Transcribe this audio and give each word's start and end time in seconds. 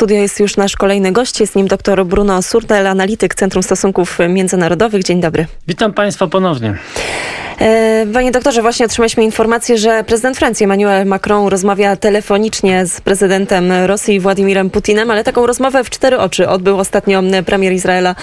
studio 0.00 0.16
jest 0.16 0.40
już 0.40 0.56
nasz 0.56 0.76
kolejny 0.76 1.12
gość. 1.12 1.40
Jest 1.40 1.56
nim 1.56 1.68
dr 1.68 2.06
Bruno 2.06 2.42
Surdel, 2.42 2.86
analityk 2.86 3.34
Centrum 3.34 3.62
Stosunków 3.62 4.18
Międzynarodowych. 4.28 5.04
Dzień 5.04 5.20
dobry. 5.20 5.46
Witam 5.68 5.92
Państwa 5.92 6.26
ponownie. 6.26 6.78
E, 7.60 8.06
panie 8.12 8.30
doktorze, 8.30 8.62
właśnie 8.62 8.86
otrzymaliśmy 8.86 9.24
informację, 9.24 9.78
że 9.78 10.04
prezydent 10.04 10.36
Francji 10.36 10.64
Emmanuel 10.64 11.06
Macron 11.06 11.46
rozmawia 11.46 11.96
telefonicznie 11.96 12.86
z 12.86 13.00
prezydentem 13.00 13.72
Rosji 13.86 14.20
Władimirem 14.20 14.70
Putinem, 14.70 15.10
ale 15.10 15.24
taką 15.24 15.46
rozmowę 15.46 15.84
w 15.84 15.90
cztery 15.90 16.18
oczy 16.18 16.48
odbył 16.48 16.78
ostatnio 16.78 17.22
premier 17.46 17.72
Izraela 17.72 18.14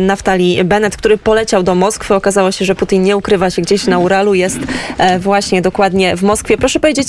Naftali 0.00 0.64
Bennett, 0.64 0.96
który 0.96 1.18
poleciał 1.18 1.62
do 1.62 1.74
Moskwy. 1.74 2.14
Okazało 2.14 2.52
się, 2.52 2.64
że 2.64 2.74
Putin 2.74 3.02
nie 3.02 3.16
ukrywa 3.16 3.50
się 3.50 3.62
gdzieś 3.62 3.86
na 3.86 3.98
Uralu, 3.98 4.34
jest 4.34 4.58
e, 4.98 5.18
właśnie 5.18 5.62
dokładnie 5.62 6.16
w 6.16 6.22
Moskwie. 6.22 6.56
Proszę 6.56 6.80
powiedzieć, 6.80 7.08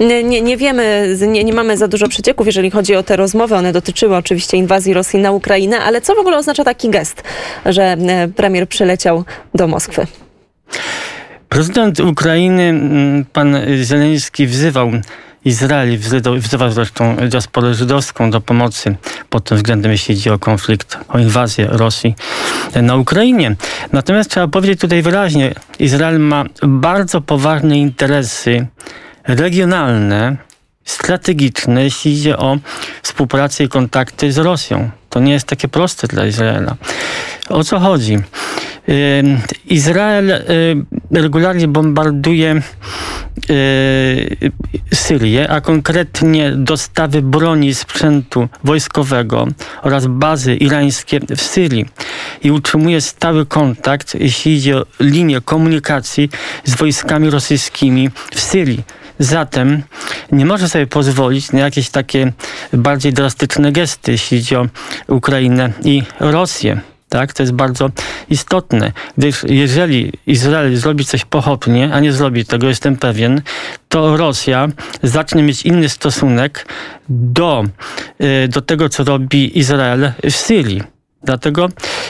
nie, 0.00 0.42
nie 0.42 0.56
wiemy, 0.56 1.16
nie, 1.28 1.44
nie 1.44 1.52
mamy 1.52 1.76
za 1.76 1.88
dużo 1.88 2.08
przecieków, 2.08 2.46
jeżeli 2.46 2.70
chodzi 2.70 2.94
o 2.94 3.02
te 3.02 3.16
rozmowy. 3.20 3.56
One 3.56 3.72
dotyczyły 3.72 4.16
oczywiście 4.16 4.56
inwazji 4.56 4.94
Rosji 4.94 5.18
na 5.18 5.30
Ukrainę, 5.30 5.78
ale 5.78 6.00
co 6.00 6.14
w 6.14 6.18
ogóle 6.18 6.36
oznacza 6.38 6.64
taki 6.64 6.90
gest, 6.90 7.22
że 7.66 7.96
premier 8.36 8.68
przyleciał 8.68 9.24
do 9.54 9.66
Moskwy? 9.68 10.06
Prezydent 11.48 12.00
Ukrainy, 12.00 12.74
pan 13.32 13.56
Zeleński, 13.82 14.46
wzywał 14.46 14.90
Izrael, 15.44 15.98
wzywał 16.38 16.70
zresztą 16.70 17.16
diasporę 17.16 17.74
żydowską 17.74 18.30
do 18.30 18.40
pomocy 18.40 18.96
pod 19.30 19.44
tym 19.44 19.56
względem, 19.56 19.92
jeśli 19.92 20.14
chodzi 20.14 20.30
o 20.30 20.38
konflikt, 20.38 20.98
o 21.08 21.18
inwazję 21.18 21.66
Rosji 21.70 22.14
na 22.82 22.96
Ukrainie. 22.96 23.56
Natomiast 23.92 24.30
trzeba 24.30 24.48
powiedzieć 24.48 24.80
tutaj 24.80 25.02
wyraźnie, 25.02 25.54
Izrael 25.78 26.20
ma 26.20 26.44
bardzo 26.62 27.20
poważne 27.20 27.78
interesy 27.78 28.66
regionalne, 29.26 30.36
strategiczne, 30.84 31.84
jeśli 31.84 32.12
idzie 32.12 32.38
o 32.38 32.58
współpracę 33.02 33.64
i 33.64 33.68
kontakty 33.68 34.32
z 34.32 34.38
Rosją. 34.38 34.90
To 35.10 35.20
nie 35.20 35.32
jest 35.32 35.46
takie 35.46 35.68
proste 35.68 36.06
dla 36.06 36.26
Izraela. 36.26 36.76
O 37.48 37.64
co 37.64 37.80
chodzi? 37.80 38.18
Izrael 39.66 40.44
regularnie 41.10 41.68
bombarduje 41.68 42.62
Syrię, 44.94 45.50
a 45.50 45.60
konkretnie 45.60 46.52
dostawy 46.56 47.22
broni, 47.22 47.74
sprzętu 47.74 48.48
wojskowego 48.64 49.46
oraz 49.82 50.06
bazy 50.06 50.56
irańskie 50.56 51.20
w 51.36 51.42
Syrii 51.42 51.86
i 52.42 52.50
utrzymuje 52.50 53.00
stały 53.00 53.46
kontakt, 53.46 54.14
jeśli 54.14 54.56
idzie 54.56 54.78
o 54.78 54.86
linię 55.00 55.40
komunikacji 55.40 56.30
z 56.64 56.74
wojskami 56.74 57.30
rosyjskimi 57.30 58.10
w 58.34 58.40
Syrii. 58.40 58.82
Zatem 59.20 59.82
nie 60.32 60.46
może 60.46 60.68
sobie 60.68 60.86
pozwolić 60.86 61.52
na 61.52 61.60
jakieś 61.60 61.90
takie 61.90 62.32
bardziej 62.72 63.12
drastyczne 63.12 63.72
gesty, 63.72 64.12
jeśli 64.12 64.38
idzie 64.38 64.60
o 64.60 64.66
Ukrainę 65.08 65.72
i 65.84 66.02
Rosję. 66.20 66.80
Tak, 67.08 67.32
to 67.32 67.42
jest 67.42 67.52
bardzo 67.52 67.90
istotne, 68.30 68.92
gdyż 69.18 69.44
jeżeli 69.48 70.12
Izrael 70.26 70.76
zrobi 70.76 71.04
coś 71.04 71.24
pochopnie, 71.24 71.90
a 71.92 72.00
nie 72.00 72.12
zrobi 72.12 72.44
tego, 72.44 72.68
jestem 72.68 72.96
pewien, 72.96 73.42
to 73.88 74.16
Rosja 74.16 74.68
zacznie 75.02 75.42
mieć 75.42 75.62
inny 75.62 75.88
stosunek 75.88 76.66
do, 77.08 77.64
y, 78.44 78.48
do 78.48 78.60
tego, 78.60 78.88
co 78.88 79.04
robi 79.04 79.58
Izrael 79.58 80.12
w 80.24 80.30
Syrii. 80.30 80.99
Dlatego 81.22 81.68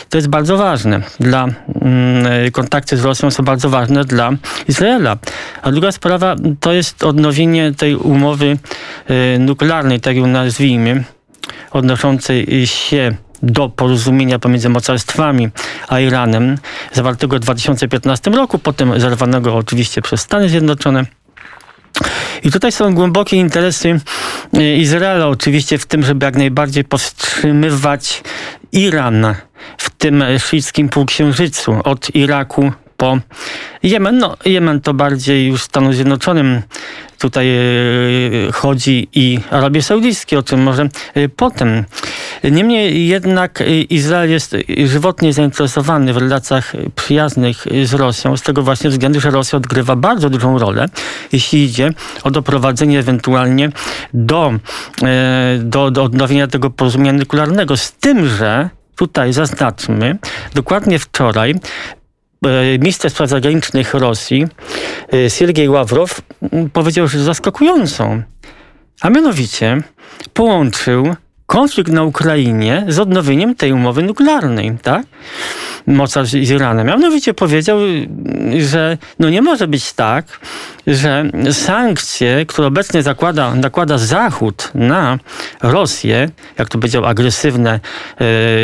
to 0.09 0.19
jest 0.19 0.29
bardzo 0.29 0.57
ważne. 0.57 1.01
Dla 1.21 1.45
mm, 1.83 2.51
kontakty 2.53 2.97
z 2.97 3.05
Rosją 3.05 3.31
są 3.31 3.43
bardzo 3.43 3.71
ważne 3.71 4.05
dla 4.05 4.31
Izraela. 4.69 5.17
A 5.63 5.73
druga 5.73 5.93
sprawa 5.93 6.37
to 6.61 6.73
jest 6.73 7.05
odnowienie 7.05 7.75
tej 7.75 7.95
umowy 7.97 8.59
y, 9.11 9.39
nuklearnej, 9.39 10.01
tak 10.01 10.17
ją 10.17 10.27
nazwijmy, 10.27 11.05
odnoszącej 11.71 12.67
się 12.67 13.15
do 13.43 13.69
porozumienia 13.69 14.39
pomiędzy 14.39 14.69
mocarstwami 14.69 15.49
a 15.89 16.01
Iranem, 16.01 16.59
zawartego 16.93 17.37
w 17.37 17.41
2015 17.41 18.31
roku, 18.31 18.59
potem 18.59 19.01
zerwanego 19.01 19.57
oczywiście 19.57 20.03
przez 20.03 20.21
Stany 20.21 20.49
Zjednoczone. 20.49 21.05
I 22.45 22.51
tutaj 22.51 22.73
są 22.73 22.95
głębokie 22.95 23.37
interesy 23.37 24.01
y, 24.57 24.77
Izraela, 24.77 25.29
oczywiście 25.29 25.79
w 25.79 25.87
tym, 25.87 26.03
żeby 26.03 26.27
jak 26.27 26.37
najbardziej 26.37 26.85
powstrzymywać 26.85 28.23
Iran 28.73 29.35
w 29.79 29.91
tym 29.91 30.25
szyickim 30.39 30.89
półksiężycu 30.89 31.77
od 31.85 32.15
Iraku 32.15 32.73
po 33.01 33.19
Jemen. 33.83 34.19
No, 34.19 34.37
Jemen 34.45 34.81
to 34.81 34.95
bardziej 34.95 35.49
już 35.49 35.63
Stanom 35.63 35.95
Zjednoczonym 35.95 36.63
tutaj 37.19 37.49
e, 37.49 38.53
chodzi 38.53 39.09
i 39.15 39.39
Arabii 39.51 39.83
Saudyjskiej, 39.83 40.39
o 40.39 40.43
czym 40.43 40.63
może 40.63 40.89
e, 41.15 41.29
potem. 41.29 41.85
Niemniej 42.45 43.07
jednak 43.07 43.61
e, 43.61 43.65
Izrael 43.81 44.31
jest 44.31 44.57
żywotnie 44.85 45.33
zainteresowany 45.33 46.13
w 46.13 46.17
relacjach 46.17 46.73
przyjaznych 46.97 47.65
z 47.85 47.95
Rosją, 47.95 48.37
z 48.37 48.43
tego 48.43 48.63
właśnie 48.63 48.91
względu, 48.91 49.21
że 49.21 49.31
Rosja 49.31 49.57
odgrywa 49.57 49.97
bardzo 49.97 50.31
dużą 50.31 50.59
rolę, 50.59 50.87
jeśli 51.33 51.65
idzie 51.65 51.93
o 52.23 52.31
doprowadzenie 52.31 52.99
ewentualnie 52.99 53.71
do, 54.15 54.53
do, 55.59 55.91
do 55.91 56.03
odnowienia 56.03 56.47
tego 56.47 56.71
porozumienia 56.71 57.13
nuklearnego. 57.13 57.77
Z 57.77 57.93
tym, 57.93 58.27
że 58.27 58.71
tutaj 58.97 59.33
zaznaczmy, 59.33 60.19
dokładnie 60.55 60.99
wczoraj 60.99 61.55
minister 62.79 63.11
spraw 63.11 63.29
zagranicznych 63.31 63.95
Rosji, 63.95 64.47
e, 65.13 65.31
Siergiej 65.31 65.69
Ławrow, 65.69 66.23
powiedział 66.73 67.09
rzecz 67.09 67.21
zaskakującą. 67.21 68.23
A 69.01 69.11
mianowicie 69.11 69.83
połączył 70.35 71.15
konflikt 71.51 71.93
na 71.93 72.03
Ukrainie 72.03 72.85
z 72.89 72.99
odnowieniem 72.99 73.55
tej 73.55 73.73
umowy 73.73 74.03
nuklearnej, 74.03 74.79
tak? 74.83 75.03
Mocarz 75.87 76.29
z 76.29 76.51
Iranem. 76.51 76.87
Mianowicie 76.87 77.35
powiedział, 77.35 77.79
że 78.59 78.99
no 79.19 79.31
nie 79.31 79.43
może 79.43 79.69
być 79.69 79.93
tak, 79.93 80.41
że 80.87 81.25
sankcje, 81.53 82.47
które 82.47 82.69
obecnie 82.69 83.03
zakłada, 83.03 83.55
nakłada 83.55 83.99
Zachód 83.99 84.71
na 84.75 85.19
Rosję, 85.63 86.29
jak 86.59 86.69
to 86.69 86.79
powiedział, 86.79 87.07
agresywne, 87.07 87.81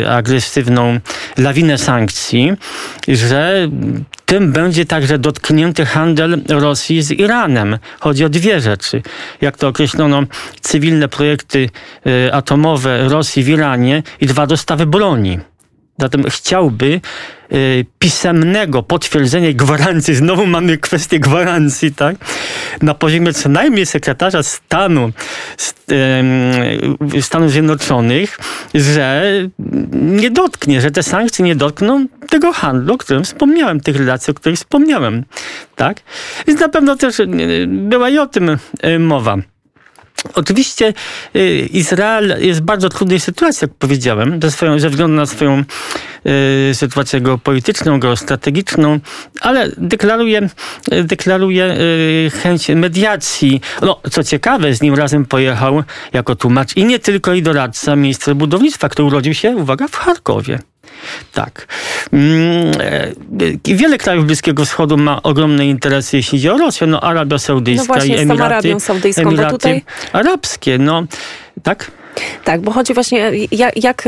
e, 0.03 0.11
agresywną 0.11 0.99
lawinę 1.37 1.77
sankcji, 1.77 2.53
że 3.07 3.69
tym 4.25 4.51
będzie 4.51 4.85
także 4.85 5.19
dotknięty 5.19 5.85
handel 5.85 6.41
Rosji 6.49 7.01
z 7.01 7.11
Iranem. 7.11 7.77
Chodzi 7.99 8.25
o 8.25 8.29
dwie 8.29 8.61
rzeczy. 8.61 9.01
Jak 9.41 9.57
to 9.57 9.67
określono, 9.67 10.23
cywilne 10.61 11.07
projekty 11.07 11.69
e, 12.05 12.33
atomowe 12.33 12.76
Rosji 12.85 13.43
w 13.43 13.49
Iranie 13.49 14.03
i 14.21 14.25
dwa 14.25 14.47
dostawy 14.47 14.85
broni. 14.85 15.39
Zatem 15.99 16.23
chciałby 16.23 17.01
y, 17.51 17.85
pisemnego 17.99 18.83
potwierdzenia 18.83 19.53
gwarancji, 19.53 20.15
znowu 20.15 20.45
mamy 20.45 20.77
kwestię 20.77 21.19
gwarancji, 21.19 21.93
tak? 21.93 22.15
Na 22.81 22.93
poziomie 22.93 23.33
co 23.33 23.49
najmniej 23.49 23.85
sekretarza 23.85 24.43
stanu 24.43 25.11
y, 27.17 27.21
Stanów 27.21 27.51
Zjednoczonych, 27.51 28.39
że 28.73 29.23
nie 29.91 30.31
dotknie, 30.31 30.81
że 30.81 30.91
te 30.91 31.03
sankcje 31.03 31.45
nie 31.45 31.55
dotkną 31.55 32.05
tego 32.29 32.53
handlu, 32.53 32.93
o 32.93 32.97
którym 32.97 33.23
wspomniałem, 33.23 33.79
tych 33.79 33.97
relacji, 33.97 34.31
o 34.31 34.33
których 34.33 34.57
wspomniałem, 34.57 35.25
tak? 35.75 35.97
Więc 36.47 36.59
na 36.59 36.69
pewno 36.69 36.95
też 36.95 37.19
y, 37.19 37.27
była 37.67 38.09
i 38.09 38.17
o 38.17 38.27
tym 38.27 38.57
y, 38.85 38.99
mowa. 38.99 39.37
Oczywiście 40.33 40.93
y, 41.35 41.69
Izrael 41.71 42.35
jest 42.39 42.59
w 42.59 42.63
bardzo 42.63 42.89
trudnej 42.89 43.19
sytuacji, 43.19 43.65
jak 43.65 43.71
powiedziałem, 43.73 44.39
ze, 44.41 44.51
swoją, 44.51 44.77
względu 44.77 45.07
na 45.07 45.25
swoją 45.25 45.63
y, 46.69 46.75
sytuację 46.75 47.21
geopolityczną, 47.21 47.99
geostrategiczną, 47.99 48.99
ale 49.41 49.71
deklaruje, 49.77 50.49
deklaruje 51.03 51.65
y, 51.65 52.31
chęć 52.43 52.69
mediacji. 52.69 53.61
No, 53.81 54.01
co 54.11 54.23
ciekawe, 54.23 54.73
z 54.73 54.81
nim 54.81 54.95
razem 54.95 55.25
pojechał 55.25 55.83
jako 56.13 56.35
tłumacz 56.35 56.75
i 56.75 56.85
nie 56.85 56.99
tylko 56.99 57.33
i 57.33 57.41
doradca 57.41 57.95
ministra 57.95 58.35
budownictwa, 58.35 58.89
który 58.89 59.07
urodził 59.07 59.33
się, 59.33 59.55
uwaga, 59.55 59.87
w 59.87 59.95
Charkowie. 59.95 60.59
Tak. 61.33 61.67
Mm, 62.13 62.71
e, 63.67 63.75
wiele 63.75 63.97
krajów 63.97 64.25
Bliskiego 64.25 64.65
Wschodu 64.65 64.97
ma 64.97 65.23
ogromne 65.23 65.65
interesy, 65.65 66.17
jeśli 66.17 66.37
chodzi 66.37 66.49
o 66.49 66.57
Rosję. 66.57 66.87
No, 66.87 67.01
Arabia 67.01 67.37
Saudyjska 67.37 67.87
no 67.87 67.93
właśnie, 67.93 68.15
i 68.15 68.19
Emiraty, 68.19 68.43
Arabią 68.43 68.79
Saudyjską, 68.79 69.21
Emiraty 69.21 69.51
tutaj... 69.51 69.81
Arabskie. 70.13 70.77
No, 70.77 71.03
tak? 71.63 71.91
Tak, 72.43 72.61
bo 72.61 72.71
chodzi 72.71 72.93
właśnie, 72.93 73.31
jak, 73.51 73.83
jak, 73.83 74.07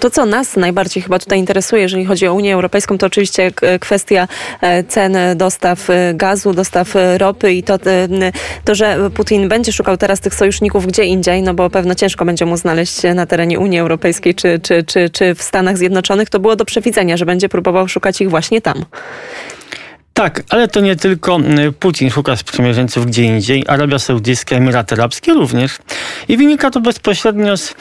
to, 0.00 0.10
co 0.10 0.26
nas 0.26 0.56
najbardziej 0.56 1.02
chyba 1.02 1.18
tutaj 1.18 1.38
interesuje, 1.38 1.82
jeżeli 1.82 2.04
chodzi 2.04 2.26
o 2.26 2.34
Unię 2.34 2.54
Europejską, 2.54 2.98
to 2.98 3.06
oczywiście 3.06 3.52
kwestia 3.80 4.28
e, 4.60 4.84
cen 4.84 5.16
dostaw 5.36 5.88
gazu, 6.14 6.52
dostaw 6.52 6.94
ropy 7.18 7.52
i 7.52 7.62
to, 7.62 7.78
to, 8.64 8.74
że 8.74 9.10
Putin 9.14 9.48
będzie 9.48 9.72
szukał 9.72 9.96
teraz 9.96 10.20
tych 10.20 10.34
sojuszników 10.34 10.86
gdzie 10.86 11.04
indziej, 11.04 11.42
no 11.42 11.54
bo 11.54 11.70
pewno 11.70 11.94
ciężko 11.94 12.24
będzie 12.24 12.46
mu 12.46 12.56
znaleźć 12.56 13.02
na 13.14 13.26
terenie 13.26 13.58
Unii 13.58 13.78
Europejskiej 13.78 14.34
czy, 14.34 14.60
czy, 14.62 14.82
czy, 14.82 15.10
czy 15.10 15.34
w 15.34 15.42
Stanach 15.42 15.78
Zjednoczonych, 15.78 16.30
to 16.30 16.40
było 16.40 16.56
do 16.56 16.64
przewidzenia, 16.64 17.16
że 17.16 17.26
będzie 17.26 17.48
próbował 17.48 17.88
szukać 17.88 18.20
ich 18.20 18.30
właśnie 18.30 18.60
tam. 18.60 18.84
Tak, 20.14 20.42
ale 20.48 20.68
to 20.68 20.80
nie 20.80 20.96
tylko 20.96 21.38
Putin 21.78 22.10
szuka 22.10 22.36
sprzymierzeńców 22.36 23.06
gdzie 23.06 23.24
indziej, 23.24 23.64
Arabia 23.68 23.98
Saudyjska, 23.98 24.56
Emiraty 24.56 24.94
Arabskie 24.94 25.32
również. 25.34 25.78
I 26.28 26.36
wynika 26.36 26.70
to 26.70 26.80
bezpośrednio 26.80 27.56
z, 27.56 27.74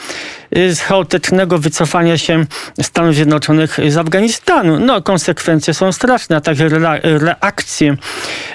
z 0.51 0.79
chaotycznego 0.79 1.57
wycofania 1.57 2.17
się 2.17 2.45
Stanów 2.81 3.15
Zjednoczonych 3.15 3.79
z 3.87 3.97
Afganistanu. 3.97 4.79
No, 4.79 5.01
konsekwencje 5.01 5.73
są 5.73 5.91
straszne, 5.91 6.35
a 6.35 6.41
także 6.41 6.69
reakcje 7.03 7.97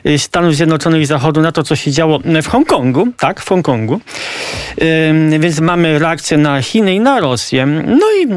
y, 0.06 0.18
Stanów 0.18 0.54
Zjednoczonych 0.54 1.02
i 1.02 1.06
Zachodu 1.06 1.40
na 1.40 1.52
to, 1.52 1.62
co 1.62 1.76
się 1.76 1.90
działo 1.90 2.20
w 2.42 2.46
Hongkongu, 2.46 3.08
tak, 3.18 3.40
w 3.40 3.48
Hongkongu. 3.48 4.00
Więc 5.38 5.60
mamy 5.60 5.98
reakcję 5.98 6.38
na 6.38 6.62
Chiny 6.62 6.94
i 6.94 7.00
na 7.00 7.20
Rosję. 7.20 7.66
No 7.86 8.06
i 8.22 8.28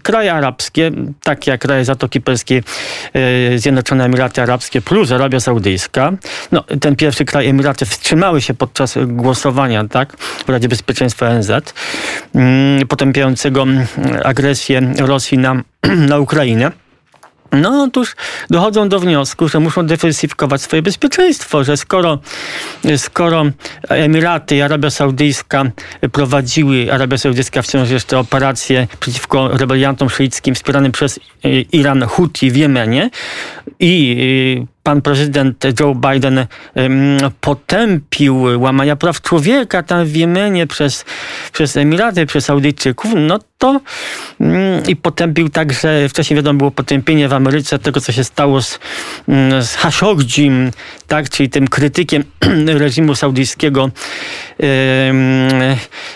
kraje 0.00 0.32
arabskie, 0.32 0.90
takie 1.22 1.50
jak 1.50 1.60
kraje 1.60 1.84
Zatoki 1.84 2.20
Perskiej, 2.20 2.62
Zjednoczone 3.56 4.04
Emiraty 4.04 4.42
Arabskie, 4.42 4.80
plus 4.80 5.12
Arabia 5.12 5.40
Saudyjska. 5.40 6.12
No, 6.52 6.64
ten 6.80 6.96
pierwszy 6.96 7.24
kraj, 7.24 7.48
Emiraty, 7.48 7.86
wstrzymały 7.86 8.40
się 8.40 8.54
podczas 8.54 8.94
głosowania 9.06 9.84
tak, 9.88 10.16
w 10.46 10.48
Radzie 10.48 10.68
Bezpieczeństwa 10.68 11.28
ONZ, 11.28 11.50
mm, 12.34 12.88
potępiającego 12.96 13.62
mm, 13.62 13.86
agresję 14.24 14.80
Rosji 14.98 15.38
na, 15.38 15.62
na 16.10 16.18
Ukrainę. 16.18 16.72
No 17.52 17.82
otóż 17.82 18.16
dochodzą 18.50 18.88
do 18.88 19.00
wniosku, 19.00 19.48
że 19.48 19.60
muszą 19.60 19.86
dywersyfikować 19.86 20.62
swoje 20.62 20.82
bezpieczeństwo, 20.82 21.64
że 21.64 21.76
skoro, 21.76 22.18
skoro 22.96 23.44
Emiraty 23.88 24.56
i 24.56 24.62
Arabia 24.62 24.90
Saudyjska 24.90 25.64
prowadziły, 26.12 26.92
Arabia 26.92 27.18
Saudyjska 27.18 27.62
wciąż 27.62 27.90
jeszcze 27.90 28.18
operacje 28.18 28.86
przeciwko 29.00 29.48
rebeliantom 29.48 30.10
szyickim 30.10 30.54
wspieranym 30.54 30.92
przez 30.92 31.20
Iran 31.72 32.02
Houthi 32.02 32.50
w 32.50 32.56
Jemenie 32.56 33.10
i 33.80 34.66
pan 34.86 35.02
prezydent 35.02 35.64
Joe 35.80 35.94
Biden 35.94 36.46
potępił 37.40 38.42
łamania 38.58 38.96
praw 38.96 39.22
człowieka 39.22 39.82
tam 39.82 40.04
w 40.04 40.16
Jemenie 40.16 40.66
przez, 40.66 41.04
przez 41.52 41.76
Emiraty, 41.76 42.26
przez 42.26 42.44
Saudyjczyków, 42.44 43.12
no 43.16 43.38
to 43.58 43.80
i 44.88 44.96
potępił 44.96 45.48
także, 45.48 46.08
wcześniej 46.08 46.36
wiadomo 46.36 46.58
było 46.58 46.70
potępienie 46.70 47.28
w 47.28 47.32
Ameryce 47.32 47.78
tego, 47.78 48.00
co 48.00 48.12
się 48.12 48.24
stało 48.24 48.62
z, 48.62 48.78
mm, 49.28 49.62
z 49.62 49.76
Khashoggi, 49.76 50.50
tak, 51.06 51.30
czyli 51.30 51.50
tym 51.50 51.68
krytykiem 51.68 52.24
reżimu 52.66 53.14
saudyjskiego, 53.14 53.90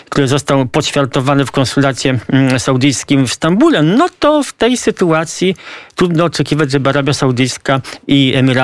który 0.09 0.27
został 0.27 0.65
poćwiartowany 0.65 1.45
w 1.45 1.51
konsulacie 1.51 2.19
mm, 2.29 2.59
saudyjskim 2.59 3.27
w 3.27 3.33
Stambule, 3.33 3.83
no 3.83 4.09
to 4.19 4.43
w 4.43 4.53
tej 4.53 4.77
sytuacji 4.77 5.55
trudno 5.95 6.23
oczekiwać, 6.23 6.71
żeby 6.71 6.89
Arabia 6.89 7.13
Saudyjska 7.13 7.81
i 8.07 8.33
Emiraty 8.35 8.60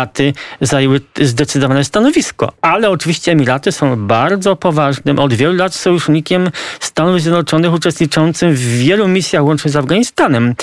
zajęły 0.61 1.01
zdecydowane 1.21 1.83
stanowisko. 1.83 2.51
Ale 2.61 2.89
oczywiście 2.89 3.31
Emiraty 3.31 3.71
są 3.71 4.07
bardzo 4.07 4.55
poważnym, 4.55 5.19
od 5.19 5.33
wielu 5.33 5.53
lat 5.53 5.75
sojusznikiem 5.75 6.51
Stanów 6.79 7.21
Zjednoczonych 7.21 7.73
uczestniczącym 7.73 8.53
w 8.53 8.59
wielu 8.59 9.07
misjach 9.07 9.43
łącznie 9.43 9.71
z 9.71 9.75
Afganistanem. 9.75 10.53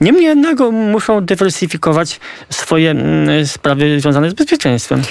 Niemniej 0.00 0.24
jednak 0.24 0.58
muszą 0.72 1.24
dywersyfikować 1.24 2.20
swoje 2.50 2.90
mm, 2.90 3.46
sprawy 3.46 4.00
związane 4.00 4.30
z 4.30 4.34
bezpieczeństwem. 4.34 5.02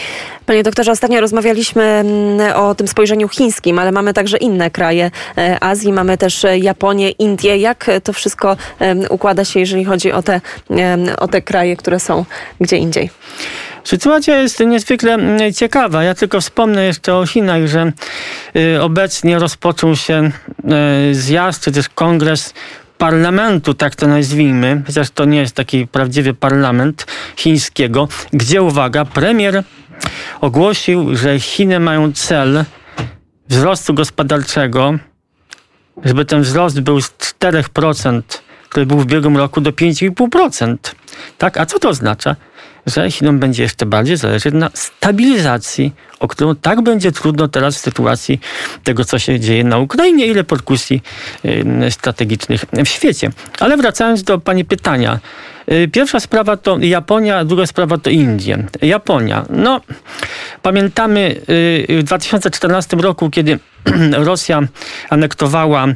Panie 0.47 0.63
doktorze, 0.63 0.91
ostatnio 0.91 1.21
rozmawialiśmy 1.21 1.83
mm, 1.83 2.55
o 2.55 2.75
tym 2.75 2.87
spojrzeniu 2.87 3.27
chińskim, 3.27 3.79
ale 3.79 3.91
mamy 3.91 4.13
także 4.13 4.37
inne 4.37 4.71
kraje 4.71 5.11
e, 5.37 5.63
Azji, 5.63 5.93
mamy 5.93 6.17
też 6.17 6.45
e, 6.45 6.57
Japonię, 6.57 7.09
Indię. 7.09 7.57
Jak 7.57 7.91
to 8.03 8.13
wszystko 8.13 8.57
układa 9.09 9.45
się, 9.45 9.59
jeżeli 9.59 9.85
chodzi 9.85 10.11
o 10.11 10.21
te, 10.21 10.41
o 11.17 11.27
te 11.27 11.41
kraje, 11.41 11.75
które 11.75 11.99
są 11.99 12.25
gdzie 12.61 12.77
indziej? 12.77 13.09
Sytuacja 13.83 14.39
jest 14.39 14.59
niezwykle 14.59 15.13
mm, 15.13 15.53
ciekawa. 15.53 16.03
Ja 16.03 16.15
tylko 16.15 16.41
wspomnę 16.41 16.85
jeszcze 16.85 17.15
o 17.15 17.25
Chinach, 17.25 17.67
że 17.67 17.91
y, 18.55 18.81
obecnie 18.81 19.39
rozpoczął 19.39 19.95
się 19.95 20.31
y, 21.11 21.15
zjazd, 21.15 21.63
czy 21.63 21.71
też 21.71 21.89
kongres 21.89 22.53
parlamentu, 22.97 23.73
tak 23.73 23.95
to 23.95 24.07
nazwijmy, 24.07 24.81
chociaż 24.85 25.09
to 25.09 25.25
nie 25.25 25.39
jest 25.39 25.55
taki 25.55 25.87
prawdziwy 25.87 26.33
parlament 26.33 27.05
chińskiego, 27.35 28.07
gdzie, 28.33 28.61
uwaga, 28.61 29.05
premier 29.05 29.63
ogłosił, 30.41 31.15
że 31.15 31.39
Chiny 31.39 31.79
mają 31.79 32.13
cel 32.13 32.65
wzrostu 33.49 33.93
gospodarczego, 33.93 34.93
żeby 36.03 36.25
ten 36.25 36.41
wzrost 36.41 36.79
był 36.79 37.01
z 37.01 37.11
4%, 37.11 38.21
który 38.69 38.85
był 38.85 38.97
w 38.97 39.01
ubiegłym 39.01 39.37
roku, 39.37 39.61
do 39.61 39.71
5,5%. 39.71 40.77
Tak? 41.37 41.57
A 41.57 41.65
co 41.65 41.79
to 41.79 41.89
oznacza? 41.89 42.35
Że 42.87 43.11
Chinom 43.11 43.39
będzie 43.39 43.63
jeszcze 43.63 43.85
bardziej 43.85 44.17
zależeć 44.17 44.53
na 44.53 44.69
stabilizacji, 44.73 45.93
o 46.19 46.27
którą 46.27 46.55
tak 46.55 46.81
będzie 46.81 47.11
trudno 47.11 47.47
teraz 47.47 47.75
w 47.75 47.79
sytuacji 47.79 48.39
tego, 48.83 49.05
co 49.05 49.19
się 49.19 49.39
dzieje 49.39 49.63
na 49.63 49.77
Ukrainie 49.77 50.25
i 50.25 50.33
reperkusji 50.33 51.01
strategicznych 51.89 52.65
w 52.85 52.87
świecie. 52.87 53.29
Ale 53.59 53.77
wracając 53.77 54.23
do 54.23 54.39
Pani 54.39 54.65
pytania. 54.65 55.19
Y, 55.71 55.87
pierwsza 55.87 56.19
sprawa 56.19 56.57
to 56.57 56.77
Japonia, 56.79 57.45
druga 57.45 57.65
sprawa 57.65 57.97
to 57.97 58.09
Indie. 58.09 58.63
Japonia. 58.81 59.45
No, 59.49 59.81
pamiętamy 60.67 61.35
y, 61.89 61.99
w 61.99 62.03
2014 62.03 62.97
roku, 62.97 63.29
kiedy 63.29 63.59
Rosja 64.27 64.61
anektowała 65.09 65.87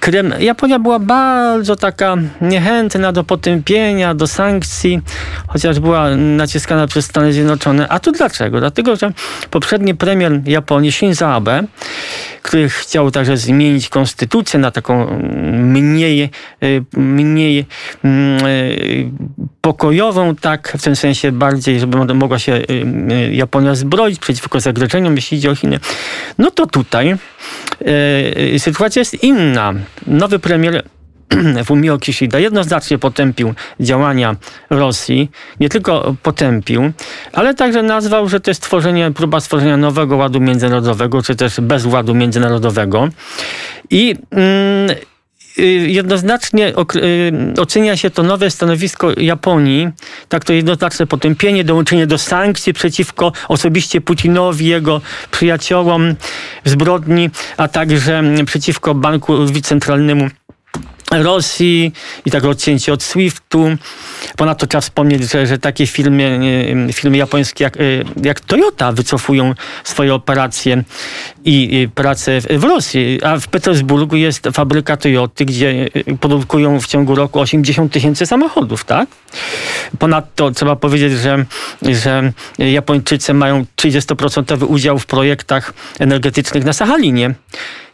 Krym, 0.00 0.34
Japonia 0.38 0.78
była 0.78 0.98
bardzo 0.98 1.76
taka 1.76 2.16
niechętna 2.40 3.12
do 3.12 3.24
potępienia, 3.24 4.14
do 4.14 4.26
sankcji, 4.26 5.00
chociaż 5.48 5.80
była 5.80 6.16
naciskana 6.16 6.86
przez 6.86 7.04
Stany 7.04 7.32
Zjednoczone. 7.32 7.88
A 7.88 7.98
tu 7.98 8.12
dlaczego? 8.12 8.60
Dlatego, 8.60 8.96
że 8.96 9.12
poprzedni 9.50 9.94
premier 9.94 10.40
Japonii, 10.44 10.92
Shinzo 10.92 11.34
Abe, 11.34 11.64
który 12.42 12.68
chciał 12.68 13.10
także 13.10 13.36
zmienić 13.36 13.88
konstytucję 13.88 14.60
na 14.60 14.70
taką 14.70 15.20
mniej, 15.52 16.30
mniej 16.96 17.66
mm, 18.04 18.40
pokojową, 19.64 20.36
tak, 20.36 20.72
w 20.78 20.82
tym 20.82 20.96
sensie 20.96 21.32
bardziej, 21.32 21.80
żeby 21.80 22.14
mogła 22.14 22.38
się 22.38 22.62
Japonia 23.30 23.74
zbroić 23.74 24.18
przeciwko 24.18 24.60
zagrożeniom, 24.60 25.16
jeśli 25.16 25.38
idzie 25.38 25.50
o 25.50 25.54
Chiny. 25.54 25.80
No 26.38 26.50
to 26.50 26.66
tutaj 26.66 27.16
e, 28.54 28.58
sytuacja 28.58 29.00
jest 29.00 29.22
inna. 29.22 29.74
Nowy 30.06 30.38
premier 30.38 30.82
Fumio 31.66 31.98
Kishida 31.98 32.38
jednoznacznie 32.38 32.98
potępił 32.98 33.54
działania 33.80 34.36
Rosji, 34.70 35.30
nie 35.60 35.68
tylko 35.68 36.14
potępił, 36.22 36.92
ale 37.32 37.54
także 37.54 37.82
nazwał, 37.82 38.28
że 38.28 38.40
to 38.40 38.50
jest 38.50 38.62
tworzenie, 38.62 39.10
próba 39.10 39.40
stworzenia 39.40 39.76
nowego 39.76 40.16
ładu 40.16 40.40
międzynarodowego, 40.40 41.22
czy 41.22 41.36
też 41.36 41.60
bezładu 41.60 42.14
międzynarodowego. 42.14 43.08
I 43.90 44.16
mm, 44.30 44.90
y, 44.90 45.13
jednoznacznie 45.86 46.68
y, 46.68 47.60
ocenia 47.60 47.96
się 47.96 48.10
to 48.10 48.22
nowe 48.22 48.50
stanowisko 48.50 49.12
Japonii, 49.16 49.88
tak 50.28 50.44
to 50.44 50.52
jednoznaczne 50.52 51.06
potępienie, 51.06 51.64
dołączenie 51.64 52.06
do 52.06 52.18
sankcji 52.18 52.72
przeciwko 52.72 53.32
osobiście 53.48 54.00
Putinowi, 54.00 54.66
jego 54.66 55.00
przyjaciołom 55.30 56.14
zbrodni, 56.64 57.30
a 57.56 57.68
także 57.68 58.22
przeciwko 58.46 58.94
banku 58.94 59.46
centralnemu 59.62 60.28
Rosji 61.22 61.92
i 62.24 62.30
tak 62.30 62.44
odcięcie 62.44 62.92
od 62.92 63.02
SWIFT-u. 63.02 63.76
Ponadto 64.36 64.66
trzeba 64.66 64.80
wspomnieć, 64.80 65.30
że, 65.30 65.46
że 65.46 65.58
takie 65.58 65.86
firmy, 65.86 66.40
firmy 66.92 67.16
japońskie 67.16 67.64
jak, 67.64 67.76
y, 67.76 68.04
jak 68.22 68.40
Toyota 68.40 68.92
wycofują 68.92 69.54
swoje 69.84 70.14
operacje 70.14 70.84
i 71.44 71.88
pracę 71.94 72.40
w 72.40 72.64
Rosji. 72.64 73.20
A 73.22 73.38
w 73.38 73.48
Petersburgu 73.48 74.16
jest 74.16 74.48
fabryka 74.52 74.96
Toyoty, 74.96 75.44
gdzie 75.44 75.88
produkują 76.20 76.80
w 76.80 76.86
ciągu 76.86 77.14
roku 77.14 77.40
80 77.40 77.92
tysięcy 77.92 78.26
samochodów, 78.26 78.84
tak? 78.84 79.08
Ponadto 79.98 80.50
trzeba 80.50 80.76
powiedzieć, 80.76 81.12
że, 81.12 81.44
że 81.82 82.32
Japończycy 82.58 83.34
mają 83.34 83.64
30% 83.76 84.66
udział 84.66 84.98
w 84.98 85.06
projektach 85.06 85.74
energetycznych 85.98 86.64
na 86.64 86.72
Sachalinie. 86.72 87.34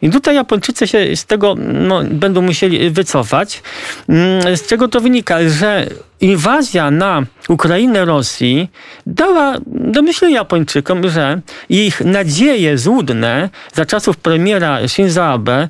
I 0.03 0.11
tutaj 0.11 0.35
Japończycy 0.35 0.87
się 0.87 1.17
z 1.17 1.25
tego 1.25 1.57
no, 1.73 2.03
będą 2.11 2.43
musieli 2.43 2.91
wycofać. 2.91 3.63
Mm, 4.09 4.57
z 4.57 4.67
czego 4.67 4.89
to 4.89 5.01
wynika? 5.01 5.49
Że 5.49 5.87
inwazja 6.21 6.91
na 6.91 7.23
Ukrainę 7.49 8.05
Rosji 8.05 8.71
dała 9.07 9.55
do 9.67 10.03
myślenia 10.03 10.37
Japończykom, 10.37 11.09
że 11.11 11.41
ich 11.69 12.01
nadzieje 12.01 12.79
złudne 12.79 13.49
za 13.75 13.87
czasów 13.87 14.17
premiera 14.17 14.89
Shinzo 14.89 15.25
Abe 15.25 15.69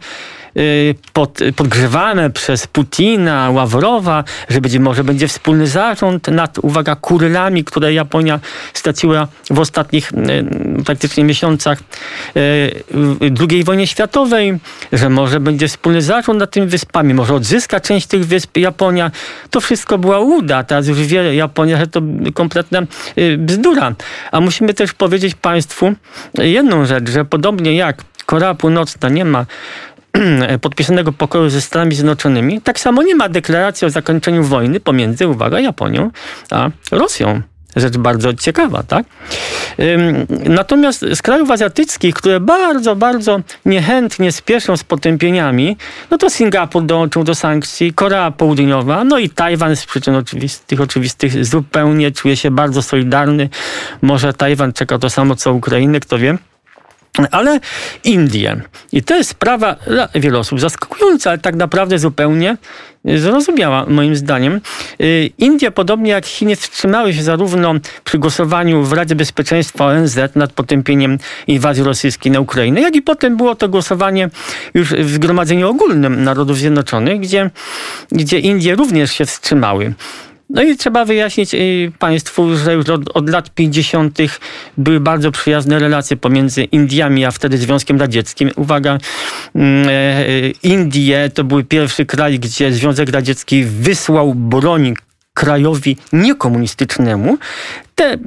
pod, 1.12 1.38
podgrzewane 1.56 2.30
przez 2.30 2.66
Putina, 2.66 3.50
Ławrowa, 3.50 4.24
że 4.48 4.60
będzie, 4.60 4.80
może 4.80 5.04
będzie 5.04 5.28
wspólny 5.28 5.66
zarząd 5.66 6.28
nad, 6.28 6.58
uwaga, 6.58 6.96
Kurylami, 6.96 7.64
które 7.64 7.94
Japonia 7.94 8.40
straciła 8.72 9.28
w 9.50 9.58
ostatnich 9.58 10.12
y, 10.12 10.84
praktycznie 10.84 11.24
miesiącach 11.24 11.78
II 13.50 13.64
wojnie 13.64 13.86
światowej, 13.86 14.58
że 14.92 15.10
może 15.10 15.40
będzie 15.40 15.68
wspólny 15.68 16.02
zarząd 16.02 16.40
nad 16.40 16.50
tymi 16.50 16.66
wyspami, 16.66 17.14
może 17.14 17.34
odzyska 17.34 17.80
część 17.80 18.06
tych 18.06 18.26
wysp 18.26 18.56
Japonia. 18.56 19.10
To 19.50 19.60
wszystko 19.60 19.98
była 19.98 20.18
uda. 20.18 20.64
Teraz 20.64 20.88
już 20.88 20.98
wie 21.06 21.34
Japonia, 21.34 21.78
że 21.78 21.86
to 21.86 22.02
kompletna 22.34 22.82
bzdura. 23.38 23.94
A 24.32 24.40
musimy 24.40 24.74
też 24.74 24.92
powiedzieć 24.92 25.34
Państwu 25.34 25.92
jedną 26.38 26.84
rzecz, 26.84 27.10
że 27.10 27.24
podobnie 27.24 27.76
jak 27.76 28.04
Korea 28.26 28.54
Północna 28.54 29.08
nie 29.08 29.24
ma 29.24 29.46
podpisanego 30.60 31.12
pokoju 31.12 31.50
ze 31.50 31.60
Stanami 31.60 31.94
Zjednoczonymi, 31.94 32.60
tak 32.60 32.80
samo 32.80 33.02
nie 33.02 33.14
ma 33.14 33.28
deklaracji 33.28 33.86
o 33.86 33.90
zakończeniu 33.90 34.44
wojny 34.44 34.80
pomiędzy, 34.80 35.28
uwaga, 35.28 35.60
Japonią 35.60 36.10
a 36.50 36.70
Rosją. 36.90 37.42
Rzecz 37.76 37.96
bardzo 37.96 38.34
ciekawa, 38.34 38.82
tak? 38.82 39.06
Natomiast 40.44 41.04
z 41.14 41.22
krajów 41.22 41.50
azjatyckich, 41.50 42.14
które 42.14 42.40
bardzo, 42.40 42.96
bardzo 42.96 43.40
niechętnie 43.64 44.32
spieszą 44.32 44.76
z 44.76 44.84
potępieniami, 44.84 45.76
no 46.10 46.18
to 46.18 46.30
Singapur 46.30 46.84
dołączył 46.84 47.24
do 47.24 47.34
sankcji, 47.34 47.92
Korea 47.92 48.30
Południowa, 48.30 49.04
no 49.04 49.18
i 49.18 49.30
Tajwan 49.30 49.76
z 49.76 49.86
przyczyn 49.86 50.14
oczywistych, 50.14 50.80
oczywistych 50.80 51.44
zupełnie 51.44 52.10
czuje 52.12 52.36
się 52.36 52.50
bardzo 52.50 52.82
solidarny. 52.82 53.48
Może 54.02 54.32
Tajwan 54.32 54.72
czeka 54.72 54.98
to 54.98 55.10
samo 55.10 55.36
co 55.36 55.52
Ukrainę, 55.52 56.00
kto 56.00 56.18
wie. 56.18 56.38
Ale 57.30 57.60
Indie. 58.04 58.60
I 58.92 59.02
to 59.02 59.16
jest 59.16 59.30
sprawa 59.30 59.76
dla 59.86 60.08
wielu 60.14 60.38
osób 60.38 60.60
zaskakująca, 60.60 61.30
ale 61.30 61.38
tak 61.38 61.56
naprawdę 61.56 61.98
zupełnie 61.98 62.56
zrozumiała 63.04 63.86
moim 63.88 64.16
zdaniem. 64.16 64.60
Y, 65.00 65.30
Indie, 65.38 65.70
podobnie 65.70 66.10
jak 66.10 66.26
Chiny, 66.26 66.56
wstrzymały 66.56 67.14
się 67.14 67.22
zarówno 67.22 67.74
przy 68.04 68.18
głosowaniu 68.18 68.82
w 68.82 68.92
Radzie 68.92 69.14
Bezpieczeństwa 69.14 69.86
ONZ 69.86 70.18
nad 70.34 70.52
potępieniem 70.52 71.18
inwazji 71.46 71.82
rosyjskiej 71.82 72.32
na 72.32 72.40
Ukrainę, 72.40 72.80
jak 72.80 72.96
i 72.96 73.02
potem 73.02 73.36
było 73.36 73.54
to 73.54 73.68
głosowanie 73.68 74.30
już 74.74 74.94
w 74.94 75.10
Zgromadzeniu 75.10 75.68
Ogólnym 75.68 76.24
Narodów 76.24 76.58
Zjednoczonych, 76.58 77.20
gdzie, 77.20 77.50
gdzie 78.12 78.38
Indie 78.38 78.74
również 78.74 79.12
się 79.12 79.26
wstrzymały. 79.26 79.94
No 80.50 80.62
i 80.62 80.76
trzeba 80.76 81.04
wyjaśnić 81.04 81.54
y, 81.54 81.92
Państwu, 81.98 82.56
że 82.56 82.74
już 82.74 82.88
od, 82.88 83.16
od, 83.16 83.30
lat 83.30 83.50
50. 83.54 84.18
były 84.78 85.00
bardzo 85.00 85.32
przyjazne 85.32 85.78
relacje 85.78 86.16
pomiędzy 86.16 86.64
Indiami, 86.64 87.24
a 87.24 87.30
wtedy 87.30 87.58
Związkiem 87.58 88.00
Radzieckim. 88.00 88.50
Uwaga, 88.56 88.98
mm, 89.54 89.88
e, 89.88 89.92
Indie 90.62 91.30
to 91.34 91.44
był 91.44 91.64
pierwszy 91.64 92.06
kraj, 92.06 92.38
gdzie 92.38 92.72
Związek 92.72 93.10
Radziecki 93.10 93.64
wysłał 93.64 94.34
broń 94.34 94.94
krajowi 95.34 95.96
niekomunistycznemu. 96.12 97.38
Te 98.00 98.18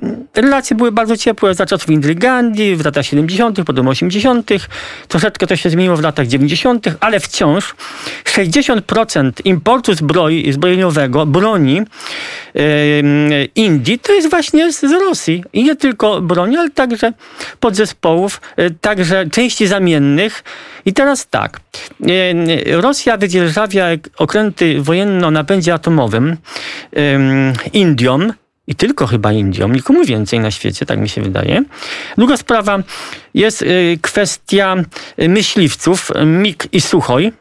relacje 0.41 0.75
były 0.75 0.91
bardzo 0.91 1.17
ciepłe 1.17 1.55
za 1.55 1.65
czasów 1.65 1.89
Indry 1.89 2.15
Gandhi, 2.15 2.75
w 2.75 2.85
latach 2.85 3.05
70., 3.05 3.63
potem 3.65 3.87
80., 3.87 4.49
troszeczkę 5.07 5.47
to 5.47 5.55
się 5.55 5.69
zmieniło 5.69 5.97
w 5.97 6.01
latach 6.01 6.27
90., 6.27 6.85
ale 6.99 7.19
wciąż 7.19 7.75
60% 8.25 9.31
importu 9.45 9.93
zbroi, 9.93 10.51
zbrojeniowego, 10.51 11.25
broni 11.25 11.81
yy, 12.53 12.63
Indii 13.55 13.99
to 13.99 14.13
jest 14.13 14.29
właśnie 14.29 14.71
z 14.71 14.83
Rosji. 14.83 15.43
I 15.53 15.63
nie 15.63 15.75
tylko 15.75 16.21
broni, 16.21 16.57
ale 16.57 16.69
także 16.69 17.13
podzespołów, 17.59 18.41
yy, 18.57 18.71
także 18.81 19.29
części 19.29 19.67
zamiennych. 19.67 20.43
I 20.85 20.93
teraz 20.93 21.27
tak, 21.27 21.59
yy, 21.99 22.81
Rosja 22.81 23.17
wydzierżawia 23.17 23.85
okręty 24.17 24.81
wojenne 24.81 25.27
o 25.27 25.31
napędzie 25.31 25.73
atomowym 25.73 26.37
Indiom, 27.73 28.33
i 28.67 28.75
tylko 28.75 29.07
chyba 29.07 29.31
Indiom, 29.31 29.73
nikomu 29.73 30.05
więcej 30.05 30.39
na 30.39 30.51
świecie, 30.51 30.85
tak 30.85 30.99
mi 30.99 31.09
się 31.09 31.21
wydaje. 31.21 31.63
Druga 32.17 32.37
sprawa 32.37 32.79
jest 33.33 33.61
y, 33.61 33.99
kwestia 34.01 34.75
myśliwców 35.17 36.11
MIG 36.25 36.67
i 36.71 36.81
Suchoj, 36.81 37.31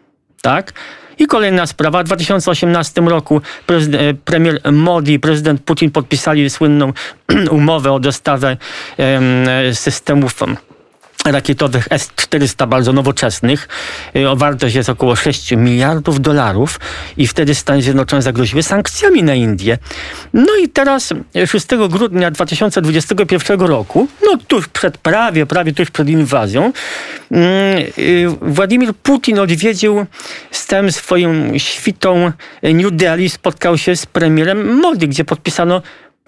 tak? 0.42 0.72
I 1.18 1.26
kolejna 1.26 1.66
sprawa. 1.66 2.02
W 2.02 2.06
2018 2.06 3.00
roku 3.00 3.40
y, 3.70 4.14
premier 4.24 4.72
Modi 4.72 5.12
i 5.12 5.20
prezydent 5.20 5.62
Putin 5.62 5.90
podpisali 5.90 6.50
słynną 6.50 6.92
umowę 7.50 7.92
o 7.92 8.00
dostawę 8.00 8.56
systemów 9.72 10.34
rakietowych 11.24 11.86
S-400 11.90 12.68
bardzo 12.68 12.92
nowoczesnych. 12.92 13.68
Y, 14.16 14.28
o 14.28 14.36
wartość 14.36 14.74
jest 14.74 14.88
około 14.88 15.16
6 15.16 15.50
miliardów 15.50 16.20
dolarów 16.20 16.80
i 17.16 17.26
wtedy 17.26 17.54
Stany 17.54 17.82
Zjednoczone 17.82 18.22
zagroziły 18.22 18.62
sankcjami 18.62 19.22
na 19.22 19.34
Indię. 19.34 19.78
No 20.32 20.56
i 20.56 20.68
teraz 20.68 21.12
6 21.46 21.66
grudnia 21.88 22.30
2021 22.30 23.60
roku, 23.60 24.08
no 24.22 24.38
tuż 24.48 24.68
przed, 24.68 24.98
prawie, 24.98 25.46
prawie 25.46 25.72
tuż 25.72 25.90
przed 25.90 26.08
inwazją, 26.08 26.72
mm, 27.30 27.42
y, 27.98 28.28
Władimir 28.42 28.94
Putin 28.94 29.38
odwiedził 29.38 30.06
z 30.50 30.66
tym 30.66 30.92
swoją 30.92 31.58
świtą 31.58 32.32
New 32.62 32.92
Delhi, 32.92 33.30
spotkał 33.30 33.78
się 33.78 33.96
z 33.96 34.06
premierem 34.06 34.74
Modi, 34.74 35.08
gdzie 35.08 35.24
podpisano 35.24 35.82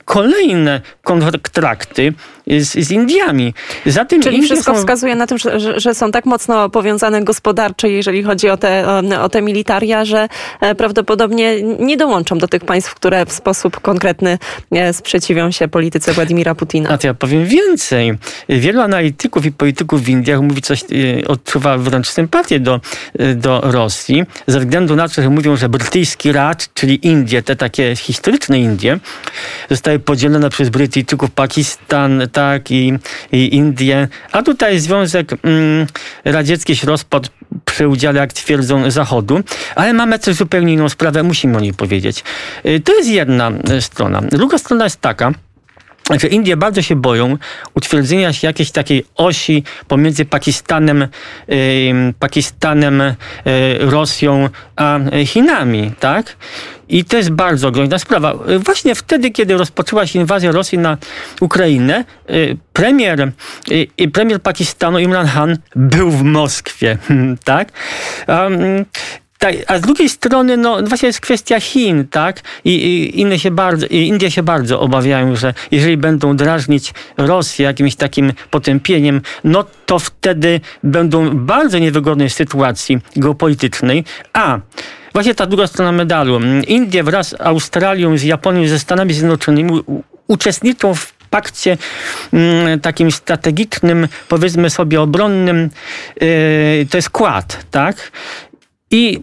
kolejne 0.05 0.81
kontrakty 1.03 2.13
z, 2.47 2.87
z 2.87 2.91
Indiami. 2.91 3.55
Za 3.87 4.05
tym 4.05 4.23
Czyli 4.23 4.43
wszystko 4.43 4.73
są... 4.73 4.79
wskazuje 4.79 5.15
na 5.15 5.27
tym, 5.27 5.39
że, 5.39 5.81
że, 5.81 5.95
są 5.95 6.11
tak 6.11 6.27
mocno 6.27 6.71
powiązane 6.71 7.25
gospodarcze, 7.25 7.91
jeżeli 7.91 8.23
chodzi 8.23 8.49
o 8.49 8.57
te, 8.57 8.87
o, 8.87 9.23
o 9.23 9.29
te 9.29 9.43
militaria, 9.43 10.05
że 10.05 10.29
e, 10.61 10.75
prawdopodobnie 10.75 11.63
nie 11.63 11.97
dołączą 11.97 12.39
do 12.39 12.49
tych 12.49 12.65
państw, 12.65 12.95
które 12.95 13.27
w 13.27 13.33
sposób 13.33 13.81
konkretny 13.81 14.39
e, 14.73 14.93
sprzeciwią 14.93 15.51
się 15.51 15.69
polityce 15.69 16.13
Władimira 16.13 16.55
Putina. 16.55 16.91
A 16.91 16.99
to 16.99 17.07
ja 17.07 17.15
powiem 17.15 17.47
więcej. 17.47 18.13
Wielu 18.49 18.81
analityków 18.81 19.47
i 19.47 19.53
polityków 19.53 20.03
w 20.03 20.09
Indiach 20.09 20.41
mówi 20.41 20.63
coś, 20.63 20.83
e, 20.83 21.29
odczuwa 21.29 21.79
wręcz 21.79 22.09
sympatię 22.09 22.61
do, 22.61 22.81
do 23.37 23.61
Rosji, 23.65 24.25
ze 24.47 24.61
względu 24.61 24.97
na 24.97 25.09
to, 25.09 25.23
że 25.23 25.31
mówią, 25.31 25.57
że 25.57 25.69
brytyjski 25.69 26.33
Rad, 26.33 26.69
czyli 26.75 27.07
Indie, 27.07 27.43
te 27.43 27.57
takie 27.57 27.97
historyczne 27.97 28.61
Indie, 28.61 28.99
zostały 29.71 29.94
podzielone 29.99 30.51
przez 30.51 30.69
Brytyjczyków 30.69 31.31
Pakistan, 31.31 32.23
tak, 32.33 32.71
i, 32.71 32.99
i 33.33 33.57
Indie. 33.57 34.09
A 34.33 34.43
tutaj 34.43 34.79
Związek 34.81 35.33
mm, 35.43 35.87
Radziecki 36.25 36.77
się 36.77 36.87
rozpadł 36.87 37.29
przy 37.65 37.89
udziale, 37.89 38.21
jak 38.21 38.33
twierdzą, 38.33 38.91
Zachodu. 38.91 39.41
Ale 39.75 39.93
mamy 39.93 40.19
też 40.19 40.37
zupełnie 40.37 40.73
inną 40.73 40.89
sprawę, 40.89 41.23
musimy 41.23 41.57
o 41.57 41.61
niej 41.61 41.75
powiedzieć. 41.75 42.25
Y, 42.67 42.81
to 42.81 42.95
jest 42.97 43.09
jedna 43.09 43.53
y, 43.71 43.83
strona. 43.83 44.23
Druga 44.23 44.59
strona 44.59 44.85
jest 44.85 45.01
taka, 45.01 45.33
Indie 46.31 46.57
bardzo 46.57 46.83
się 46.83 46.97
boją 46.97 47.37
utwierdzenia 47.75 48.33
się 48.33 48.47
jakiejś 48.47 48.71
takiej 48.71 49.05
osi 49.15 49.65
pomiędzy 49.89 50.25
Pakistanem, 50.25 51.09
Pakistanem, 52.19 53.01
y, 53.01 53.15
Rosją 53.79 54.49
a 54.77 54.99
Chinami, 55.27 55.93
tak? 56.01 56.37
I 56.89 57.05
to 57.05 57.17
jest 57.17 57.31
bardzo 57.31 57.71
groźna 57.71 57.99
sprawa. 57.99 58.35
Właśnie 58.59 58.95
wtedy, 58.95 59.31
kiedy 59.31 59.57
rozpoczęła 59.57 60.07
się 60.07 60.19
inwazja 60.19 60.53
Rosji 60.53 60.79
na 60.79 60.97
Ukrainę, 61.41 62.05
y, 62.31 62.57
premier, 62.73 63.33
y, 64.01 64.11
premier 64.13 64.43
Pakistanu 64.43 64.99
Imran 64.99 65.29
Khan 65.29 65.59
był 65.77 66.11
w 66.11 66.23
Moskwie, 66.23 66.99
tak? 67.45 67.69
Tak, 69.45 69.55
a 69.67 69.79
z 69.79 69.81
drugiej 69.81 70.09
strony, 70.09 70.57
no 70.57 70.83
właśnie 70.83 71.07
jest 71.07 71.21
kwestia 71.21 71.61
Chin, 71.61 72.07
tak? 72.09 72.41
I, 72.65 72.71
i 72.71 73.21
inne 73.21 73.39
się 73.39 73.51
bardzo, 73.51 73.87
i 73.87 73.97
Indie 73.97 74.31
się 74.31 74.43
bardzo 74.43 74.81
obawiają, 74.81 75.37
że 75.37 75.55
jeżeli 75.71 75.97
będą 75.97 76.37
drażnić 76.37 76.95
Rosję 77.17 77.65
jakimś 77.65 77.97
takim 77.97 78.33
potępieniem, 78.51 79.21
no 79.45 79.65
to 79.87 79.99
wtedy 79.99 80.61
będą 80.83 81.31
w 81.31 81.35
bardzo 81.35 81.79
niewygodnej 81.79 82.31
sytuacji 82.31 82.99
geopolitycznej, 83.17 84.05
a 84.33 84.59
Właśnie 85.13 85.35
ta 85.35 85.47
druga 85.47 85.67
strona 85.67 85.93
medalu. 85.93 86.41
Indie 86.67 87.03
wraz 87.03 87.29
z 87.29 87.41
Australią, 87.41 88.19
z 88.19 88.23
Japonią, 88.23 88.69
ze 88.69 88.79
Stanami 88.79 89.15
Zjednoczonymi 89.15 89.83
uczestniczą 90.27 90.95
w 90.95 91.13
pakcie 91.31 91.79
mm, 92.33 92.81
takim 92.81 93.13
strategicznym, 93.13 94.09
powiedzmy 94.29 94.71
sobie 94.71 95.01
obronnym, 95.01 95.71
yy, 96.21 96.87
to 96.91 96.99
jest 96.99 97.11
kład, 97.11 97.65
tak? 97.71 98.13
I 98.91 99.23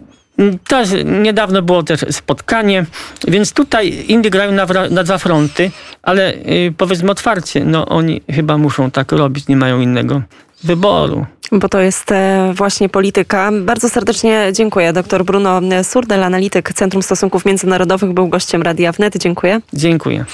też 0.67 0.89
niedawno 1.05 1.61
było 1.61 1.83
też 1.83 1.99
spotkanie, 2.09 2.85
więc 3.27 3.53
tutaj 3.53 4.05
Indie 4.07 4.31
grają 4.31 4.51
na, 4.51 4.65
na 4.89 5.03
dwa 5.03 5.17
fronty, 5.17 5.71
ale 6.01 6.33
yy, 6.33 6.73
powiedzmy 6.77 7.11
otwarcie, 7.11 7.65
no 7.65 7.85
oni 7.85 8.21
chyba 8.29 8.57
muszą 8.57 8.91
tak 8.91 9.11
robić, 9.11 9.47
nie 9.47 9.55
mają 9.55 9.79
innego 9.79 10.21
wyboru. 10.63 11.25
Bo 11.51 11.69
to 11.69 11.79
jest 11.79 12.11
e, 12.11 12.53
właśnie 12.55 12.89
polityka. 12.89 13.51
Bardzo 13.61 13.89
serdecznie 13.89 14.49
dziękuję. 14.53 14.93
Dr 14.93 15.25
Bruno 15.25 15.61
Surdel, 15.83 16.23
analityk 16.23 16.73
Centrum 16.73 17.03
Stosunków 17.03 17.45
Międzynarodowych, 17.45 18.11
był 18.11 18.27
gościem 18.27 18.61
Radia 18.61 18.91
Wnet. 18.91 19.17
Dziękuję. 19.17 19.61
Dziękuję. 19.73 20.25